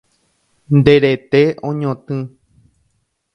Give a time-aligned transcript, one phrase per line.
[0.77, 2.17] Nde rete oñotỹ